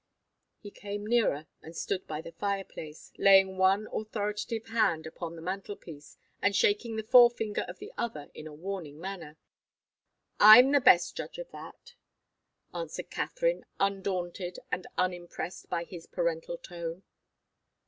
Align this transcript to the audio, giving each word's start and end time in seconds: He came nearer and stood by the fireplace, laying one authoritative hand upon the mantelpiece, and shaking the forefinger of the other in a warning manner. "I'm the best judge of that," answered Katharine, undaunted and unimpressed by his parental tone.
He 0.57 0.71
came 0.71 1.05
nearer 1.05 1.45
and 1.61 1.77
stood 1.77 2.07
by 2.07 2.21
the 2.21 2.31
fireplace, 2.31 3.13
laying 3.19 3.59
one 3.59 3.87
authoritative 3.93 4.69
hand 4.69 5.05
upon 5.05 5.35
the 5.35 5.43
mantelpiece, 5.43 6.17
and 6.41 6.55
shaking 6.55 6.95
the 6.95 7.03
forefinger 7.03 7.61
of 7.67 7.77
the 7.77 7.93
other 7.99 8.31
in 8.33 8.47
a 8.47 8.53
warning 8.55 8.99
manner. 8.99 9.37
"I'm 10.39 10.71
the 10.71 10.81
best 10.81 11.15
judge 11.15 11.37
of 11.37 11.51
that," 11.51 11.93
answered 12.73 13.11
Katharine, 13.11 13.63
undaunted 13.79 14.57
and 14.71 14.87
unimpressed 14.97 15.69
by 15.69 15.83
his 15.83 16.07
parental 16.07 16.57
tone. 16.57 17.03